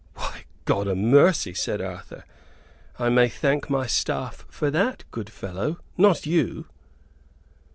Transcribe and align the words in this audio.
"Why, 0.15 0.45
God 0.65 0.87
a 0.87 0.95
mercy," 0.95 1.53
said 1.53 1.79
Arthur, 1.79 2.25
"I 2.97 3.09
may 3.09 3.29
thank 3.29 3.69
my 3.69 3.85
staff 3.85 4.47
for 4.49 4.71
that, 4.71 5.03
good 5.11 5.29
fellow; 5.29 5.77
not 5.95 6.25
you." 6.25 6.65